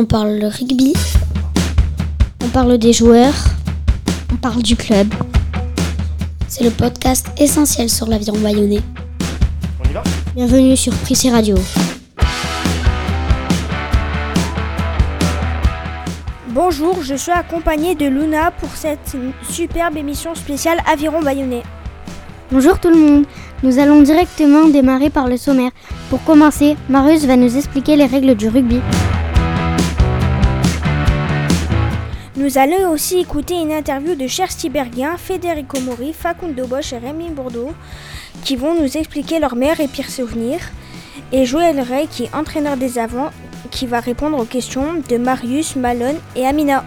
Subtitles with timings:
[0.00, 0.92] On parle le rugby,
[2.44, 3.34] on parle des joueurs,
[4.32, 5.12] on parle du club.
[6.46, 8.78] C'est le podcast essentiel sur l'aviron bayonnais.
[9.84, 10.04] On y va?
[10.36, 11.56] Bienvenue sur Prissé Radio.
[16.50, 19.16] Bonjour, je suis accompagnée de Luna pour cette
[19.50, 21.64] superbe émission spéciale Aviron Bayonnais.
[22.52, 23.24] Bonjour tout le monde,
[23.64, 25.72] nous allons directement démarrer par le sommaire.
[26.08, 28.80] Pour commencer, Marius va nous expliquer les règles du rugby.
[32.38, 37.30] Nous allons aussi écouter une interview de Chersti Berguin, Federico Mori, Facundo Bosch et Rémi
[37.30, 37.72] Bourdeau
[38.44, 40.60] qui vont nous expliquer leurs meilleurs et pires souvenirs.
[41.32, 43.30] Et Joël Rey qui est entraîneur des avants
[43.72, 46.84] qui va répondre aux questions de Marius, Malone et Amina.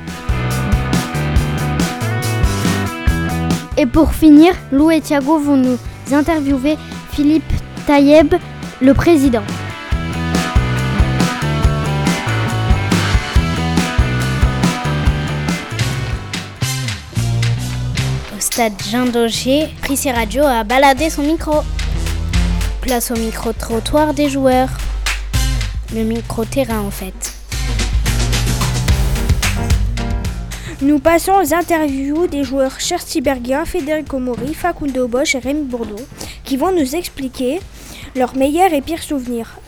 [3.75, 5.77] Et pour finir, Lou et Thiago vont nous
[6.13, 6.77] interviewer
[7.11, 7.51] Philippe
[7.85, 8.35] Taïeb,
[8.79, 9.43] le président.
[18.51, 21.61] Stade Jean Daugé, Prissé Radio a baladé son micro.
[22.81, 24.67] Place au micro-trottoir des joueurs.
[25.95, 27.33] Le micro-terrain en fait.
[30.81, 36.03] Nous passons aux interviews des joueurs Chersti Berguin, Federico Mori, Facundo Bosch et Rémi Bourdeau
[36.43, 37.61] qui vont nous expliquer
[38.17, 39.59] leurs meilleurs et pires souvenirs.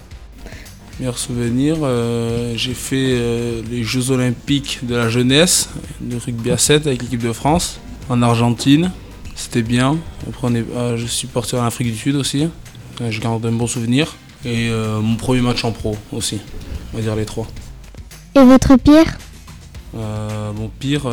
[0.99, 5.69] Meilleur souvenir, euh, j'ai fait euh, les Jeux Olympiques de la jeunesse,
[6.01, 8.91] de rugby à 7 avec l'équipe de France, en Argentine.
[9.35, 9.97] C'était bien.
[10.27, 12.47] Après, on est- euh, je suis parti en Afrique du Sud aussi.
[13.01, 14.15] Euh, je garde un bon souvenir.
[14.45, 16.39] Et euh, mon premier match en pro aussi.
[16.93, 17.47] On va dire les trois.
[18.35, 19.17] Et votre pire?
[19.95, 21.03] Euh, mon pire.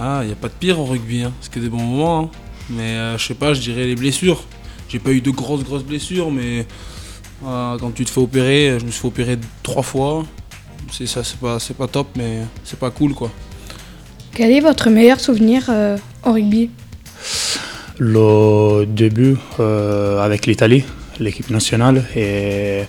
[0.00, 1.22] Ah, il n'y a pas de pire en rugby.
[1.22, 1.32] Hein.
[1.50, 2.20] Que des bons moments.
[2.24, 2.30] hein.
[2.70, 4.42] Mais je sais pas, je dirais les blessures.
[4.88, 6.66] J'ai pas eu de grosses, grosses blessures, mais
[7.42, 10.24] quand tu te fais opérer, je me suis fait opérer trois fois.
[10.92, 13.30] C'est ça, c'est pas, c'est pas top, mais c'est pas cool quoi.
[14.36, 16.68] Quel est votre meilleur souvenir euh, au rugby?
[17.98, 20.84] Le début euh, avec l'Italie,
[21.18, 22.82] l'équipe nationale, et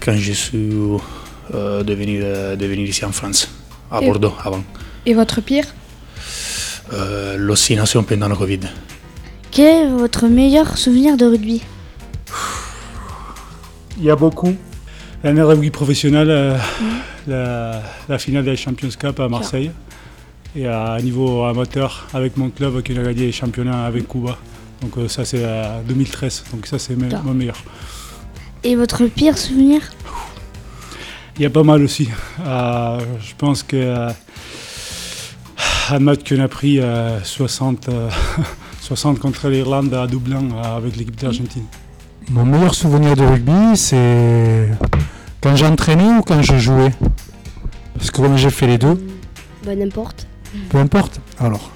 [0.00, 0.70] quand je suis
[1.54, 3.48] euh, devenu, euh, devenu ici en France,
[3.90, 4.62] à Et- Bordeaux avant.
[5.06, 5.64] Et votre pire?
[6.92, 8.60] Euh, L'oscillation pendant le Covid.
[9.50, 11.62] Quel est votre meilleur souvenir de rugby?
[13.96, 14.54] Il y a beaucoup.
[15.24, 16.58] L'année rugby professionnel, euh,
[17.26, 19.70] la, la finale de la Champions Cup à Marseille.
[20.54, 24.36] Et à niveau amateur, avec mon club qui a gagné les championnats avec Cuba.
[24.82, 27.56] Donc euh, ça c'est euh, 2013, donc ça c'est mon meilleur.
[28.64, 29.80] Et votre pire souvenir?
[31.36, 32.08] Il y a pas mal aussi.
[32.44, 34.10] Euh, je pense que euh,
[35.90, 38.10] un match qu'on a pris euh, 60, euh,
[38.80, 41.64] 60 contre l'Irlande à Dublin euh, avec l'équipe d'Argentine.
[42.30, 44.68] Mon meilleur souvenir de rugby, c'est
[45.40, 46.92] quand j'entraînais ou quand je jouais?
[47.94, 49.02] Parce que comme j'ai fait les deux,
[49.64, 50.26] Bah n'importe.
[50.68, 51.20] Peu importe.
[51.38, 51.70] Alors,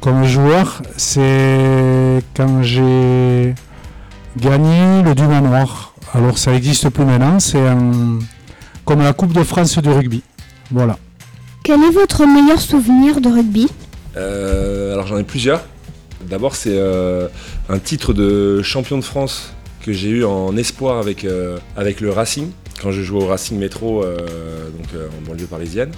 [0.00, 3.54] comme joueur, c'est quand j'ai
[4.36, 5.94] gagné le du manoir.
[6.14, 8.18] Alors ça n'existe plus maintenant, c'est un-
[8.84, 10.22] comme la Coupe de France du rugby.
[10.70, 10.96] Voilà.
[11.64, 13.66] Quel est votre meilleur souvenir de rugby?
[14.16, 15.62] Euh, alors j'en ai plusieurs.
[16.28, 17.28] D'abord c'est euh,
[17.68, 19.52] un titre de champion de France
[19.82, 22.50] que j'ai eu en espoir avec, euh, avec le Racing,
[22.80, 24.16] quand je jouais au Racing Métro, euh,
[24.70, 25.90] donc euh, en banlieue parisienne.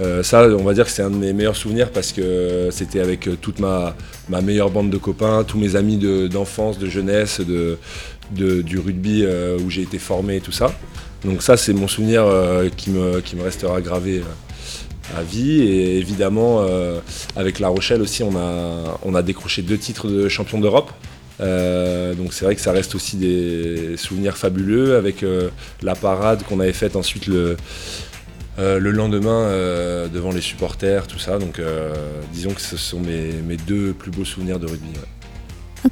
[0.00, 3.00] Euh, ça on va dire que c'est un de mes meilleurs souvenirs parce que c'était
[3.00, 3.96] avec toute ma,
[4.28, 7.78] ma meilleure bande de copains, tous mes amis de- d'enfance, de, jeunesse, de,
[8.32, 9.24] de- du rugby
[9.64, 10.72] où j'ai été formé et tout ça.
[11.24, 15.62] Donc ça c'est mon souvenir euh, qui, me, qui me restera gravé euh, à vie
[15.62, 16.98] et évidemment euh,
[17.36, 20.90] avec La Rochelle aussi, on a, on a décroché deux titres de champion d'Europe.
[21.40, 25.48] Euh, donc c'est vrai que ça reste aussi des souvenirs fabuleux avec euh,
[25.82, 27.56] la parade qu'on avait faite ensuite le,
[28.58, 29.48] euh, le lendemain
[30.12, 31.38] devant les supporters, tout ça.
[31.38, 31.60] Donc
[32.32, 34.90] disons que ce sont mes, mes deux plus beaux souvenirs de rugby.
[35.84, 35.90] ouais.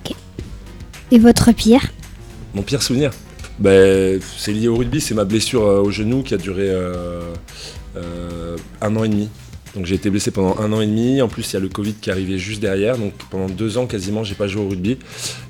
[1.13, 1.83] Et votre pire
[2.55, 3.11] Mon pire souvenir?
[3.59, 6.71] Ben, C'est lié au rugby, c'est ma blessure au genou qui a duré
[8.81, 9.29] un an et demi.
[9.77, 11.23] Donc j'ai été blessé pendant un an et demi.
[11.23, 12.99] En plus, il y a le Covid qui arrivait juste derrière.
[12.99, 14.97] Donc pendant deux ans, quasiment, j'ai pas joué au rugby.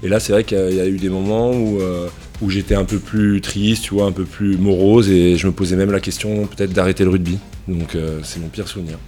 [0.03, 2.09] Et là, c'est vrai qu'il y a- eu des moments où, euh,
[2.43, 5.09] où j'étais un peu plus triste, tu vois, un peu plus morose.
[5.11, 7.39] Et je me posais même la question peut-être d'arrêter le rugby.
[7.67, 8.99] Donc euh, c'est mon pire souvenir.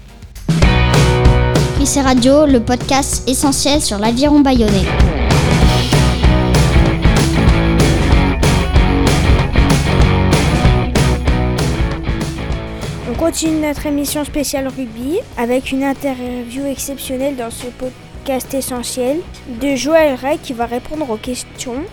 [1.77, 4.87] Prissé Radio, le podcast essentiel sur l'aviron bayonnais.
[13.25, 19.21] Continue notre émission spéciale rugby avec une interview exceptionnelle dans ce podcast essentiel
[19.61, 21.85] de Joël Ray qui va répondre aux questions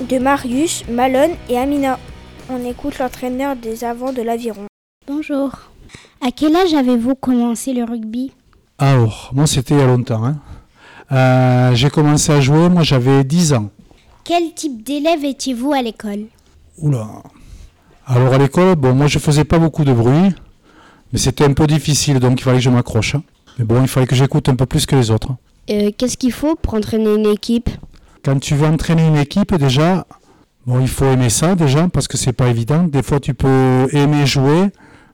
[0.00, 1.98] de Marius, Malone et Amina.
[2.48, 4.64] On écoute l'entraîneur des avants de l'aviron.
[5.06, 5.50] Bonjour.
[6.26, 8.32] À quel âge avez-vous commencé le rugby?
[8.78, 10.24] Alors, moi c'était il y a longtemps.
[10.24, 10.38] Hein.
[11.12, 13.68] Euh, j'ai commencé à jouer, moi j'avais 10 ans.
[14.24, 16.24] Quel type d'élève étiez-vous à l'école?
[16.78, 17.22] Oula.
[18.06, 20.34] Alors à l'école, bon, moi je faisais pas beaucoup de bruit,
[21.12, 23.16] mais c'était un peu difficile, donc il fallait que je m'accroche.
[23.58, 25.28] Mais bon, il fallait que j'écoute un peu plus que les autres.
[25.70, 27.70] Euh, Qu'est-ce qu'il faut pour entraîner une équipe?
[28.24, 30.06] Quand tu veux entraîner une équipe, déjà,
[30.66, 32.84] bon, il faut aimer ça déjà, parce que c'est pas évident.
[32.84, 34.70] Des fois, tu peux aimer jouer,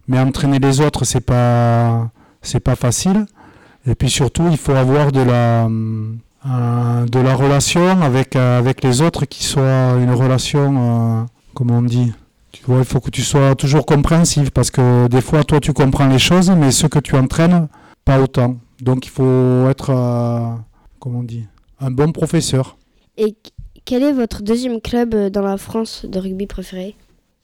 [0.07, 2.11] mais entraîner les autres, c'est pas,
[2.43, 3.27] c'est pas facile.
[3.87, 8.83] Et puis surtout, il faut avoir de la, euh, de la relation avec, euh, avec
[8.83, 12.13] les autres qui soit une relation, comment on dit?
[12.53, 15.73] Tu vois, il faut que tu sois toujours compréhensif parce que des fois, toi, tu
[15.73, 17.69] comprends les choses, mais ceux que tu entraînes,
[18.05, 18.57] pas autant.
[18.81, 20.55] Donc, il faut être, euh,
[20.99, 21.45] comment on dit,
[21.81, 22.79] un bon professeur.
[23.17, 23.35] Et
[23.85, 26.95] quel est votre deuxième club euh, dans la France de rugby préféré?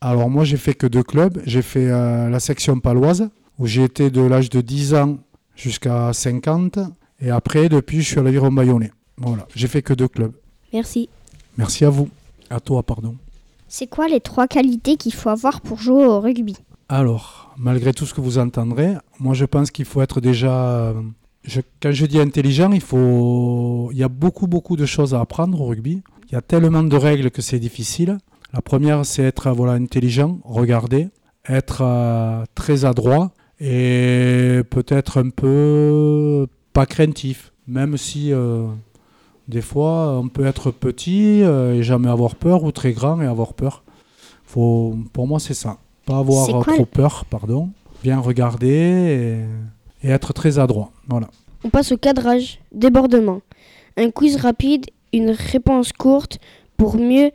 [0.01, 1.41] Alors, moi, j'ai fait que deux clubs.
[1.45, 3.29] J'ai fait euh, la section paloise,
[3.59, 5.19] où j'ai été de l'âge de 10 ans
[5.57, 6.79] jusqu'à 50.
[7.21, 8.93] Et après, depuis, je suis à l'Aviron Bayonnais.
[9.17, 10.33] Voilà, j'ai fait que deux clubs.
[10.73, 11.09] Merci.
[11.57, 12.09] Merci à vous.
[12.51, 13.17] À toi, pardon.
[13.69, 16.57] C'est quoi les trois qualités qu'il faut avoir pour jouer au rugby?
[16.89, 20.69] Alors, malgré tout ce que vous entendrez, moi je pense qu'il faut être déjà.
[20.71, 20.95] euh,
[21.45, 23.89] je- quand je dis intelligent, il faut.
[23.93, 26.03] Il y a beaucoup beaucoup de choses à apprendre au rugby.
[26.29, 28.19] Il y a tellement de règles que c'est difficile.
[28.53, 31.09] La première, c'est être voilà intelligent, regarder,
[31.49, 38.33] être euh, très adroit et peut-être un peu pas craintif, même si.
[38.33, 38.67] euh,
[39.49, 43.27] des fois, on peut être petit euh, et jamais avoir peur, ou très grand et
[43.27, 43.83] avoir peur.
[44.45, 45.79] Faut, pour moi, c'est ça.
[46.07, 47.71] Pas avoir trop le- peur, pardon.
[48.03, 49.45] Bien regarder
[50.03, 50.91] et, et être très adroit.
[51.09, 51.29] Voilà.
[51.65, 53.41] On passe au cadrage, débordement.
[53.97, 56.39] Un quiz rapide, une réponse courte
[56.77, 57.31] pour mieux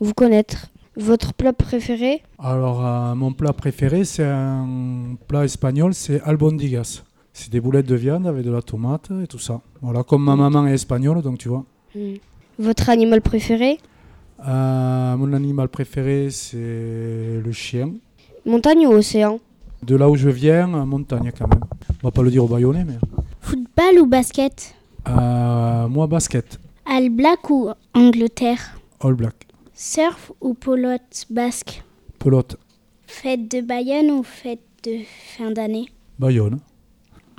[0.00, 0.66] vous connaître.
[0.96, 2.22] Votre plat préféré?
[2.38, 7.02] Alors, euh, mon plat préféré, c'est un plat espagnol, c'est albondigas.
[7.40, 9.62] C'est des boulettes de viande avec de la tomate et tout ça.
[9.80, 11.64] Voilà, comme ma maman est espagnole, donc tu vois.
[12.58, 13.78] Votre animal préféré
[14.46, 17.94] Euh, mon animal préféré, c'est le chien.
[18.44, 19.40] Montagne ou océan
[19.82, 21.60] De là où je viens, euh, montagne quand même.
[22.02, 22.98] On va pas le dire au Bayonnais, mais.
[23.40, 24.74] Football ou basket
[25.08, 26.60] Euh, moi, basket.
[26.84, 29.46] All Black ou Angleterre All black.
[29.72, 31.82] Surf ou pelote basque
[32.18, 32.58] Pelote.
[33.06, 34.98] Fête de Bayonne ou fête de
[35.38, 35.86] fin d'année
[36.18, 36.58] Bayonne.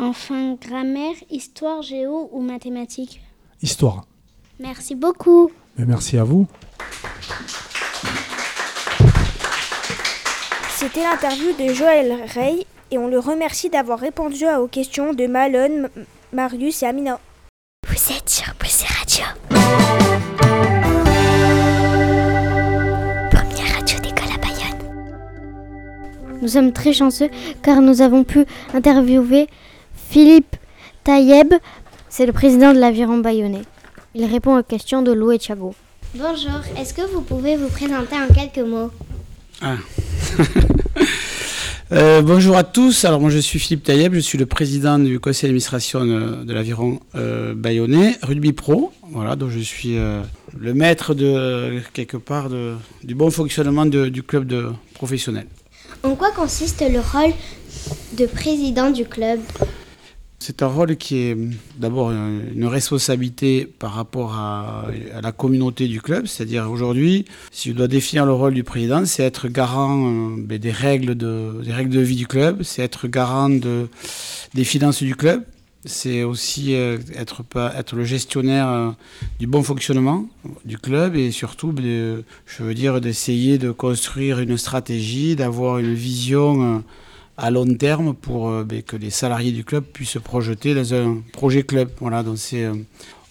[0.02, 3.22] Enfin, grammaire, histoire, géo ou mathématiques
[3.62, 4.06] Histoire.
[4.60, 5.52] Merci beaucoup.
[5.78, 6.48] Mais merci à vous.
[10.76, 15.90] C'était l'interview de Joël Rey et on le remercie d'avoir répondu aux questions de Malone,
[15.96, 17.20] M- Marius et Amina.
[17.88, 19.26] Vous êtes sur Radio.
[23.30, 24.80] Première radio d'école à Bayonne.
[26.42, 27.30] Nous sommes très chanceux
[27.62, 29.48] car nous avons pu interviewer
[30.12, 30.58] Philippe
[31.06, 31.54] Taïeb,
[32.10, 33.62] c'est le président de l'Aviron Bayonnais.
[34.14, 35.40] Il répond aux questions de Lou et.
[35.40, 38.92] Bonjour, est-ce que vous pouvez vous présenter en quelques mots?
[39.62, 39.76] Ah.
[41.94, 43.04] Euh, bonjour à tous.
[43.04, 46.54] Alors moi je suis Philippe Taïeb, je suis le président du conseil d'administration de, de
[46.54, 48.94] l'aviron euh, bayonnais, rugby pro.
[49.12, 50.22] Voilà, donc je suis euh,
[50.58, 55.48] le maître de quelque part de- du bon fonctionnement de- du club de professionnel.
[56.04, 57.34] En quoi consiste le rôle
[58.18, 59.42] de président du club?
[60.44, 64.88] C'est un rôle qui est hum, d'abord euh, une responsabilité par rapport à,
[65.22, 66.26] la communauté du club.
[66.26, 70.58] C'est-à-dire aujourd'hui, si je dois définir le rôle du président, c'est être garant euh, ben,
[70.58, 73.88] des, règles de, vie du club, c'est être garant de,
[74.56, 75.44] des finances du club,
[75.86, 77.44] c'est aussi euh, être,
[77.96, 78.90] le gestionnaire euh,
[79.40, 80.26] du bon fonctionnement
[80.66, 85.94] du club et surtout, ben, je veux dire, d'essayer de construire une stratégie, d'avoir une
[85.94, 86.84] vision.
[87.38, 90.94] À long terme pour euh, ben, que les salariés du club puissent se projeter dans
[90.94, 91.90] un projet club.
[92.00, 92.74] Voilà, donc c'est euh,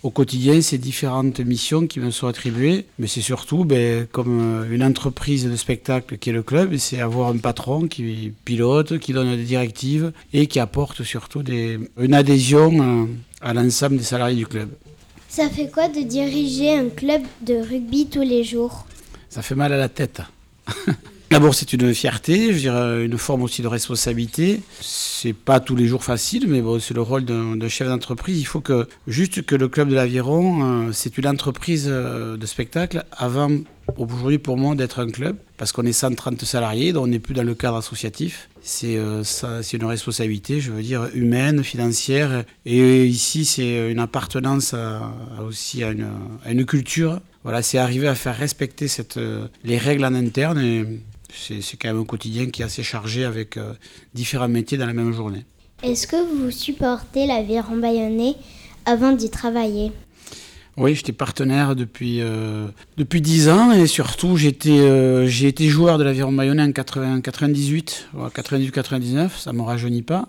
[0.02, 4.74] au quotidien ces différentes missions qui me sont attribuées, mais c'est surtout ben, comme euh,
[4.74, 9.12] une entreprise de spectacle qui est le club, c'est avoir un patron qui pilote, qui
[9.12, 13.08] donne des directives et qui apporte surtout des, une adhésion
[13.40, 14.70] à l'ensemble des salariés du club.
[15.28, 18.86] Ça fait quoi de diriger un club de rugby tous les jours?
[19.28, 20.22] Ça fait mal à la tête.
[21.30, 24.62] D'abord, c'est une fierté, je dirais une forme aussi de responsabilité.
[24.80, 28.40] C'est pas tous les jours facile, mais bon, c'est le rôle d'un chef d'entreprise.
[28.40, 32.46] Il faut que, juste que le club de l'Aviron, euh, c'est une entreprise euh, de
[32.46, 33.48] spectacle avant
[33.96, 37.34] aujourd'hui pour moi d'être un club, parce qu'on est 130 salariés, donc on n'est plus
[37.34, 38.48] dans le cadre associatif.
[38.60, 39.22] C'est euh,
[39.72, 42.44] une responsabilité, je veux dire, humaine, financière.
[42.66, 44.74] Et ici, c'est une appartenance
[45.40, 47.20] aussi à une, culture.
[47.42, 50.98] Voilà, c'est arriver à faire respecter cette, euh, les règles en interne.
[51.34, 53.72] C'est quand même un quotidien qui est assez chargé avec euh,
[54.14, 55.44] différents métiers dans la même journée.
[55.82, 58.36] Est-ce que vous supportez la vie Bayonnais
[58.84, 59.92] avant d'y travailler?
[60.76, 65.98] Oui, j'étais partenaire depuis, euh, depuis 10 ans et surtout j'étais, euh, j'ai été joueur
[65.98, 70.28] de l'Aviron Bayonnais en 98, 98-99, ça ne me rajeunit pas.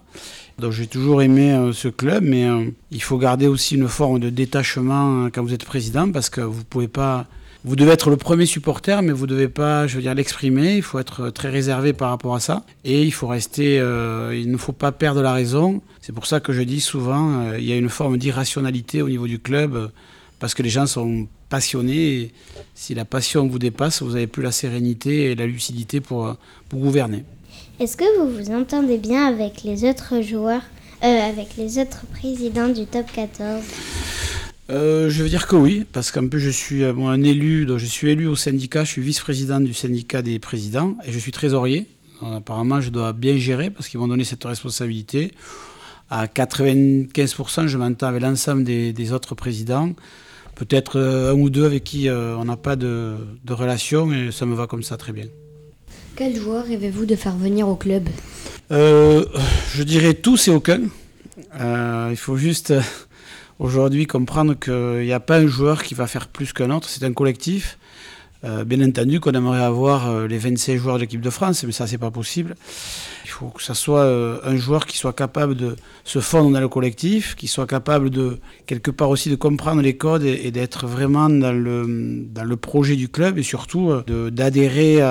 [0.58, 2.48] Donc j'ai toujours aimé euh, ce club, mais
[2.92, 6.64] il faut garder aussi une forme de détachement quand vous êtes président parce que vous
[6.64, 7.28] pouvez pas.
[7.64, 10.78] Vous devez être le premier supporter, mais vous ne devez pas, je veux dire, l'exprimer.
[10.78, 12.64] Il faut être très réservé par rapport à ça.
[12.84, 15.82] Et il faut rester, il ne faut pas perdre la raison.
[16.02, 19.28] C'est pour ça que je dis souvent, il y a une forme d'irrationalité au niveau
[19.28, 19.92] du club
[20.40, 22.34] parce que les gens sont passionnés.
[22.74, 26.36] Si la passion vous dépasse, vous n'avez plus la sérénité et la lucidité pour,
[26.68, 27.24] pour gouverner.
[27.80, 30.64] Est-ce que vous vous entendez bien avec les autres joueurs,
[31.04, 33.64] euh, avec les autres présidents du top 14
[34.72, 37.78] euh, je veux dire que oui, parce qu'un peu je suis euh, un élu, donc
[37.78, 41.32] je suis élu au syndicat, je suis vice-président du syndicat des présidents et je suis
[41.32, 41.88] trésorier.
[42.22, 45.32] apparemment, je dois bien gérer parce qu'ils m'ont donné cette responsabilité.
[46.10, 49.94] À 95%, je m'entends avec l'ensemble des, autres présidents
[50.56, 53.16] peut-être euh, un ou deux avec qui euh, on n'a pas de,
[53.50, 55.26] relation et ça me va comme ça très bien.
[56.16, 58.08] Quel joueur rêvez-vous de faire venir au club?
[58.72, 59.26] Euh,
[59.74, 60.82] Je dirais tous et aucun.
[61.60, 62.74] il faut juste
[63.62, 67.06] aujourd'hui comprendre qu'il n'y a pas un joueur qui va faire plus qu'un autre, c'est
[67.06, 67.78] un collectif.
[68.44, 71.72] Euh, bien entendu qu'on aimerait avoir euh, les 26 joueurs de l'équipe de France, mais
[71.72, 72.56] ça, c'est pas possible.
[73.42, 76.68] Faut que ce soit euh, un joueur qui soit capable de se fondre dans le
[76.68, 81.28] collectif, qui soit capable de, quelque part aussi, de comprendre les codes et, d'être vraiment
[81.28, 83.94] dans le, dans le projet du club et surtout
[84.32, 85.02] d'adhérer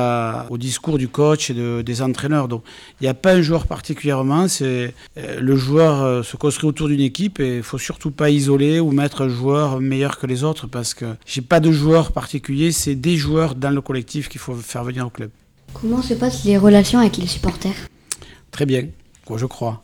[0.49, 2.47] au discours du coach et des entraîneurs.
[2.47, 2.63] Donc,
[3.01, 7.41] il n'y a pas un joueur particulièrement, c'est le joueur se construit autour d'une équipe
[7.41, 10.95] et il faut surtout pas isoler ou mettre un joueur meilleur que les autres parce
[10.95, 14.85] que j'ai pas de joueur particulier, c'est des joueurs dans le collectif qu'il faut faire
[14.85, 15.31] venir au club.
[15.73, 17.89] Comment se passent les relations avec les supporters?
[18.61, 18.85] Très bien,
[19.35, 19.83] je crois.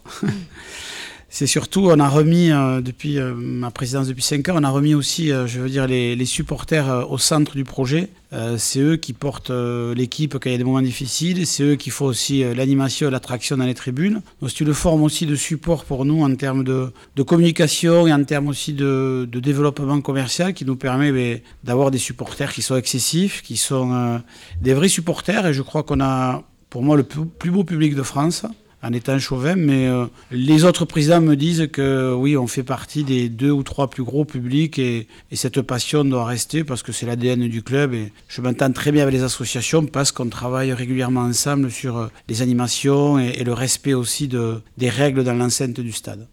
[1.31, 4.69] c'est surtout, on a remis, euh, depuis euh, ma présidence depuis 5 ans, on a
[4.69, 8.11] remis aussi, euh, je veux dire, les, supporters au centre du projet.
[8.59, 11.89] c'est eux qui portent l'équipe quand il y a des moments difficiles, c'est eux qui
[11.89, 14.21] font aussi l'animation l'attraction dans les tribunes.
[14.43, 16.93] Donc c'est une forme aussi de support pour nous en termes de,
[17.23, 22.53] communication et en termes aussi de, développement commercial qui nous permet ben, d'avoir des supporters
[22.53, 24.21] qui sont excessifs, qui sont
[24.61, 28.03] des vrais supporters et je crois qu'on a pour moi le plus beau public de
[28.03, 28.45] France
[28.87, 33.03] en étant chauvin, mais euh, les autres présidents me disent que oui, on fait partie
[33.03, 37.05] des deux ou trois plus gros publics et, cette passion doit rester parce que c'est
[37.05, 41.21] l'ADN du club et je m'entends très bien avec les associations parce qu'on travaille régulièrement
[41.21, 45.93] ensemble sur euh, les animations et, le respect aussi de, des règles dans l'enceinte du
[45.93, 46.27] stade.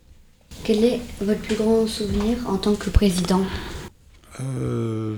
[0.64, 3.42] Quel est votre plus grand souvenir en tant que président?
[4.40, 5.16] Euh,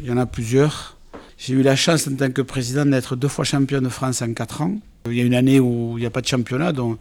[0.00, 0.95] Il y en a plusieurs.
[1.38, 4.32] J'ai eu la chance en tant que président d'être deux fois champion de France en
[4.32, 4.78] quatre ans.
[5.06, 6.98] Il y a une année où il n'y a pas de championnat, donc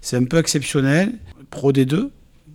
[0.00, 1.12] c'est un peu exceptionnel.
[1.50, 2.10] Pro des deux,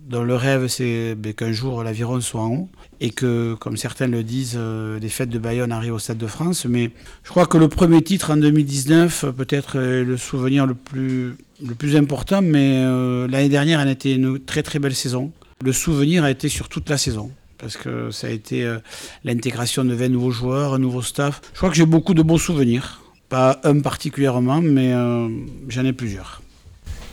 [0.08, 2.68] dont le rêve c'est ben, qu'un jour l'aviron soit en haut
[3.00, 6.26] et que, comme certains le disent, euh, les fêtes de Bayonne arrivent au Stade de
[6.26, 6.66] France.
[6.66, 6.90] Mais
[7.22, 11.96] je crois que le premier titre en 2019 peut-être le souvenir le plus, le plus
[11.96, 15.30] important, mais euh, l'année dernière, elle a été une très très belle saison.
[15.64, 18.78] Le souvenir a été sur toute la saison parce que ça a été euh,
[19.24, 21.40] l'intégration de 20 nouveaux joueurs, un nouveau staff.
[21.52, 23.02] Je crois que j'ai beaucoup de beaux souvenirs.
[23.28, 25.28] Pas un particulièrement, mais euh,
[25.68, 26.42] j'en ai plusieurs.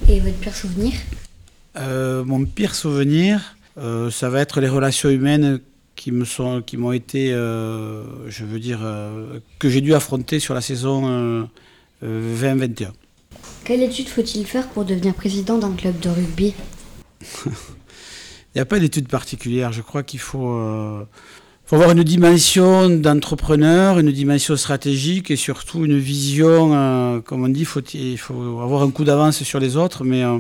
[0.07, 0.93] Et votre pire souvenir?
[1.77, 3.55] Euh, Mon pire souvenir,
[4.11, 5.59] ça va être les relations humaines
[5.95, 8.79] qui me sont, qui m'ont été, je veux dire,
[9.59, 11.47] que j'ai dû affronter sur la saison
[12.01, 12.93] 2021.
[13.63, 16.55] Quelle étude faut-il faire pour devenir président d'un club de rugby?
[18.57, 19.71] n'y a pas d'étude particulière.
[19.71, 21.07] Je crois qu'il faut
[21.67, 27.49] faut avoir une dimension d'entrepreneur, une dimension stratégique et surtout une vision, euh, comme on
[27.49, 30.05] dit, il faut avoir un coup d'avance sur les autres.
[30.05, 30.39] Mais euh,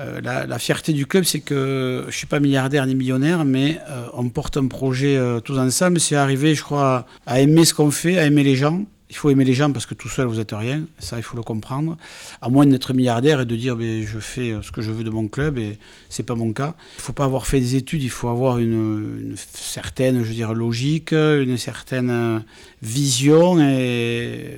[0.00, 3.78] euh, la, fierté du club, c'est que je ne suis pas milliardaire ni millionnaire, mais
[4.14, 6.00] on porte un projet tous ensemble.
[6.00, 9.28] C'est arriver, je crois, à aimer ce qu'on fait, à aimer les gens il faut
[9.28, 11.96] aimer les gens parce que tout seul vous n'êtes rien, ça il faut le comprendre.
[12.40, 15.10] À moins d'être milliardaire et de dire mais, je fais ce que je veux de
[15.10, 16.74] mon club et c'est pas mon cas.
[16.94, 20.54] Il ne faut pas avoir fait des études, il faut avoir une, certaine, je veux
[20.54, 22.44] logique, une certaine
[22.82, 24.56] vision et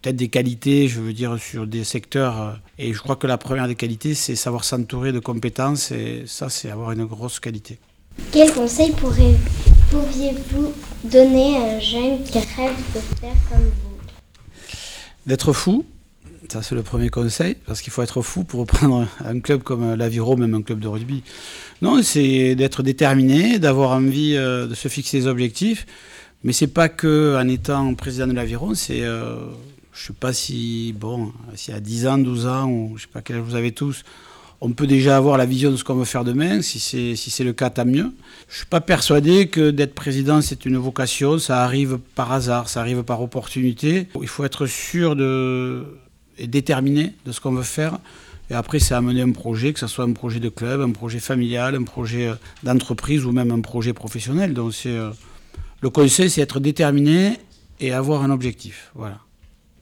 [0.00, 2.58] peut-être des qualités, je veux dire, sur des secteurs.
[2.78, 6.48] Et je crois que la première des qualités, c'est savoir s'entourer de compétences et ça,
[6.48, 7.78] c'est avoir une grosse qualité.
[8.32, 10.72] Quel conseil pourriez-vous
[11.04, 13.89] donner à un jeune qui rêve de faire comme vous?
[15.26, 15.84] D'être fou,
[16.48, 19.94] ça c'est le premier conseil, parce qu'il faut être fou pour reprendre un club comme
[19.94, 21.22] l'Aviro, même un club de rugby.
[21.82, 25.86] Non, c'est d'être déterminé, d'avoir envie euh, de se fixer des objectifs,
[26.42, 29.36] mais c'est pas que en étant président de l'Aviron, c'est euh,
[29.92, 31.32] je sais pas si bon,
[31.68, 34.04] y a 10 ans, 12 ans ou je sais pas quel âge vous avez tous,
[34.60, 36.60] on peut déjà avoir la vision de ce qu'on veut faire demain.
[36.60, 38.12] Si c'est si le cas, tant mieux.
[38.48, 41.38] Je suis pas persuadé que d'être président c'est une vocation.
[41.38, 44.08] Ça arrive par hasard, ça arrive par opportunité.
[44.20, 45.86] Il faut être sûr de
[46.38, 47.98] et déterminé de ce qu'on veut faire.
[48.50, 51.20] Et après, c'est amener un projet, que ce soit un projet de club, un projet
[51.20, 54.54] familial, un projet euh, d'entreprise ou même un projet professionnel.
[54.54, 55.12] Donc, euh,
[55.80, 57.38] le conseil, c'est être déterminé
[57.78, 58.90] et avoir un objectif.
[58.94, 59.18] Voilà.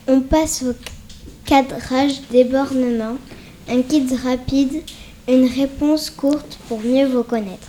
[0.06, 0.74] On passe au
[1.46, 3.16] cadrage des bornements.
[3.70, 4.82] Un kit rapide,
[5.28, 7.68] une réponse courte pour mieux vous connaître.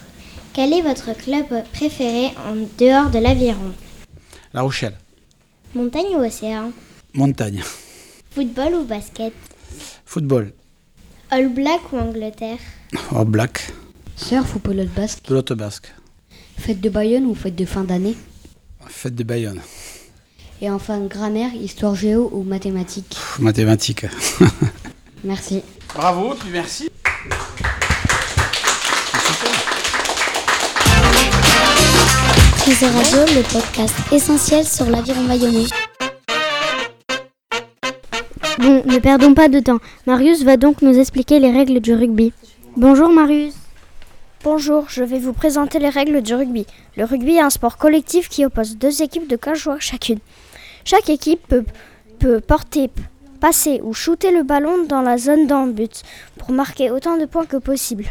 [0.54, 3.74] Quel est votre club préféré en dehors de l'aviron?
[4.54, 4.96] La Rochelle.
[5.76, 6.72] Montagne ou océan?
[7.14, 7.62] Montagne.
[8.32, 9.34] Football ou basket?
[10.06, 10.54] Football.
[11.32, 12.60] All Black ou Angleterre?
[13.14, 13.72] All Black.
[14.16, 15.94] Surf ou pelote basque Pelote basque.
[16.58, 18.16] Fête de Bayonne ou fête de fin d'année?
[18.88, 19.62] Fête de Bayonne.
[20.62, 23.16] Et enfin, grammaire, histoire géo ou mathématiques?
[23.40, 24.06] Mathématiques.
[25.24, 25.62] Merci.
[25.96, 26.90] Bravo, puis merci.
[32.58, 35.66] Frise Radio, le podcast essentiel sur l'aviron bayonnais.
[38.60, 39.80] Bon, ne perdons pas de temps.
[40.06, 42.34] Marius va donc nous expliquer les règles du rugby.
[42.78, 43.56] Bonjour Marius.
[44.44, 46.66] Bonjour, je vais vous présenter les règles du rugby.
[46.96, 50.20] Le rugby est un sport collectif qui oppose deux équipes de 15 joueurs chacune.
[50.86, 51.66] Chaque équipe peut,
[52.20, 52.90] peut porter,
[53.40, 56.04] passer ou shooter le ballon dans la zone d'en but
[56.38, 58.06] pour marquer autant de points que possible.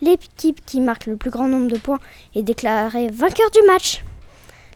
[0.00, 2.00] L'équipe qui marque le plus grand nombre de points
[2.34, 4.02] est déclarée vainqueur du match.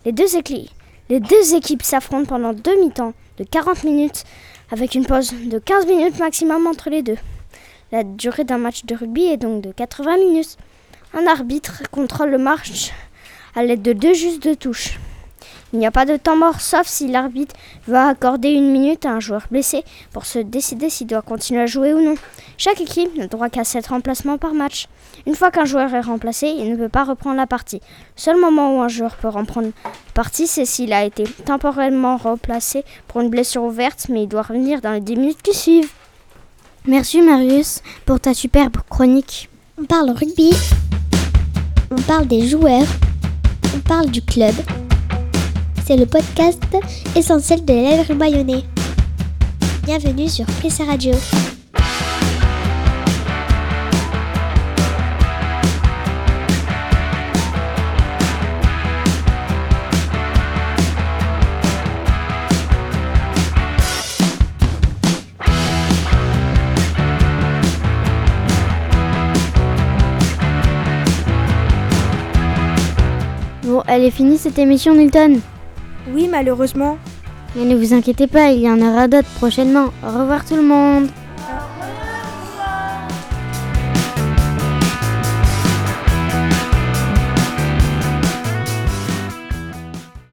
[0.04, 4.24] Les deux, équipes, s'affrontent pendant deux mi-temps de 40 minutes
[4.70, 7.18] avec une pause de 15 minutes maximum entre les deux.
[7.90, 10.56] La durée d'un match de rugby est donc de 80 minutes.
[11.14, 12.92] Un arbitre contrôle le match
[13.54, 14.98] à l'aide de deux justes de touche.
[15.76, 17.54] Il n'y a pas de temps mort sauf si l'arbitre
[17.86, 21.66] va accorder une minute à un joueur blessé pour se décider s'il doit continuer à
[21.66, 22.14] jouer ou non.
[22.56, 24.88] Chaque équipe n'a droit qu'à 7 remplacements par match.
[25.26, 27.82] Une fois qu'un joueur est remplacé, il ne peut pas reprendre la partie.
[28.16, 32.16] Le seul moment où un joueur peut reprendre la partie, c'est s'il a été temporairement
[32.16, 35.92] remplacé pour une blessure ouverte, mais il doit revenir dans les 10 minutes qui suivent.
[36.86, 39.50] Merci Marius pour ta superbe chronique.
[39.78, 40.52] On parle rugby,
[41.90, 42.86] on parle des joueurs,
[43.74, 44.54] on parle du club.
[45.86, 46.64] C'est le podcast
[47.14, 48.64] essentiel de l'élève bayonnais.
[49.84, 51.12] Bienvenue sur Prissa Radio.
[73.62, 75.40] Bon, elle est finie cette émission Nilton
[76.12, 76.98] Oui, malheureusement.
[77.54, 79.86] Mais ne vous inquiétez pas, il y en aura d'autres prochainement.
[80.04, 81.08] Au revoir tout le monde